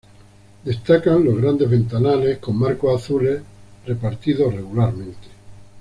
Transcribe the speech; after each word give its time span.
Destacan 0.65 1.23
los 1.23 1.37
grandes 1.39 1.69
ventanales, 1.69 2.39
con 2.39 2.57
marcos 2.57 2.99
azules, 3.03 3.43
repartidos 3.85 4.51
regularmente. 4.51 5.27